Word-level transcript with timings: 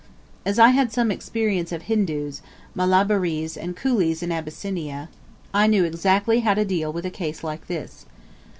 As 0.47 0.57
I 0.57 0.69
had 0.69 0.87
had 0.87 0.91
some 0.93 1.11
experience 1.11 1.71
of 1.71 1.83
Hindoos, 1.83 2.41
Malabarese, 2.75 3.55
and 3.55 3.77
coolies 3.77 4.23
in 4.23 4.31
Abyssinia, 4.31 5.09
I 5.53 5.67
knew 5.67 5.83
exactly 5.85 6.39
how 6.39 6.55
to 6.55 6.65
deal 6.65 6.91
with 6.91 7.05
a 7.05 7.11
case 7.11 7.43
like 7.43 7.67
this. 7.67 8.07